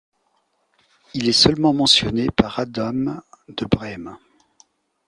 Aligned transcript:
Il 1.13 1.29
est 1.29 1.31
seulement 1.31 1.73
mentionné 1.75 2.29
par 2.35 2.57
Adam 2.57 3.21
de 3.49 3.65
Brême. 3.65 4.17